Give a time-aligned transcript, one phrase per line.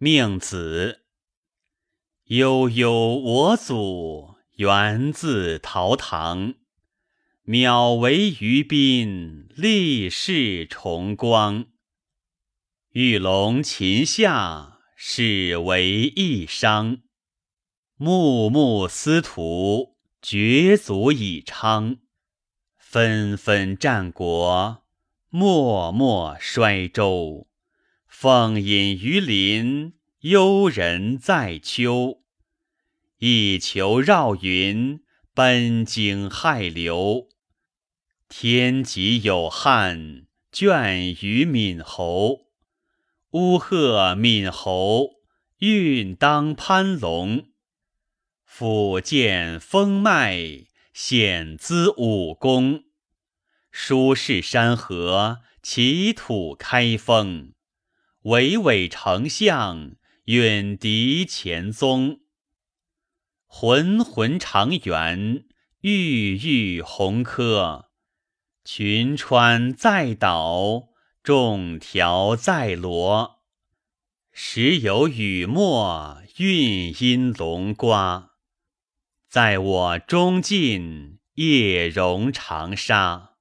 [0.00, 1.00] 命子。
[2.26, 6.54] 悠悠我祖，源自陶唐。
[7.44, 11.66] 渺为于宾，立世崇光。
[12.90, 16.98] 玉龙琴下，始为一商。
[17.96, 21.96] 穆穆司徒，绝足以昌。
[22.76, 24.84] 纷纷战国，
[25.28, 27.47] 默默衰周。
[28.08, 32.22] 凤隐于林，幽人在丘。
[33.18, 35.00] 一裘绕云，
[35.34, 37.28] 奔经骇流。
[38.28, 42.48] 天极有汉，倦于闽侯。
[43.32, 45.10] 乌鹤闽侯，
[45.58, 47.50] 运当攀龙。
[48.44, 52.84] 甫见风脉，显资武功。
[53.70, 57.52] 书世山河，其土开封。
[58.22, 59.92] 巍巍丞相，
[60.24, 62.20] 远敌前宗。
[63.46, 65.44] 浑浑长垣，
[65.82, 67.92] 郁郁红科。
[68.64, 70.88] 群川在岛，
[71.22, 73.44] 众条在罗。
[74.32, 78.32] 时有雨墨，韵音龙瓜。
[79.28, 83.36] 在我中尽，夜容长沙。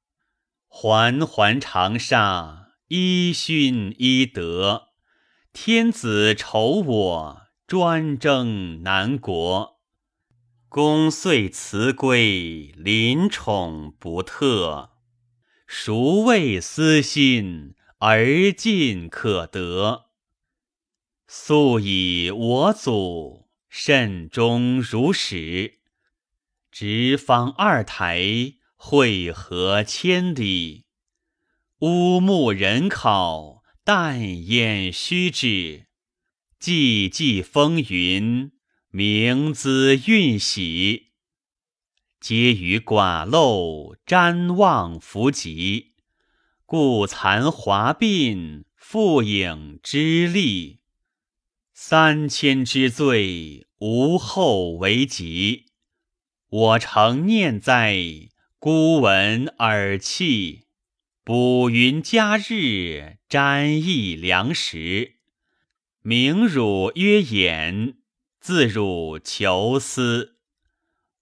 [0.68, 4.90] 环环长沙，依勋依德。
[5.52, 9.82] 天子酬我，专征南国。
[10.70, 14.92] 公遂辞归，临宠不特。
[15.68, 20.06] 孰谓私心，而尽可得？
[21.28, 25.80] 素以我祖，慎终如始。
[26.72, 30.87] 直方二台，会合千里。
[31.81, 35.86] 乌木人考，淡烟虚之。
[36.59, 38.52] 寂寂风云，
[38.89, 41.11] 明姿韵喜。
[42.20, 45.93] 皆于寡陋，瞻望弗及。
[46.66, 50.80] 故残华鬓，复影之力。
[51.76, 55.67] 三千之罪，无后为极。
[56.49, 57.95] 我诚念哉，
[58.58, 60.66] 孤闻耳泣。
[61.27, 65.15] 补云佳日，沾益良时。
[66.02, 67.95] 名汝曰衍，
[68.39, 70.37] 自汝求思。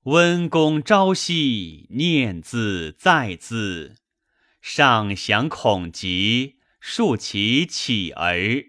[0.04, 3.96] 温公朝夕，念字在字。
[4.62, 8.64] 上享恐极，庶其起儿。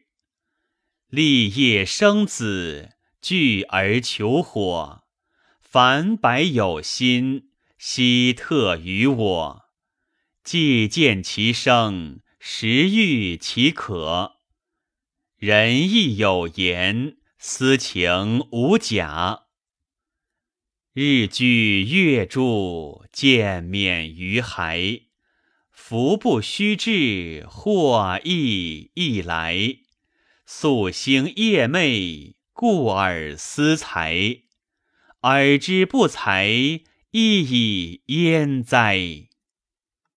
[1.11, 5.03] 立业生子，聚而求火。
[5.61, 9.66] 凡百有心，悉特于我。
[10.47, 14.37] 既见其生，时遇其可。
[15.39, 19.47] 人亦有言，私情无假。
[20.93, 25.01] 日居月诸，见免于海。
[25.73, 29.79] 福不虚至，祸亦易来。
[30.47, 34.43] 夙兴夜寐，故而思财。
[35.23, 36.47] 尔之不才，
[37.11, 39.27] 亦以焉哉？